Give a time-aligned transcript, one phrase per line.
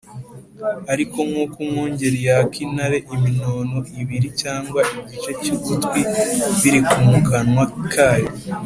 [0.93, 6.01] ariko nk’uko umwungeri yaka intare iminono ibiri cyangwa igice cy’ugutwi
[6.61, 8.31] biri mu kanwa kayo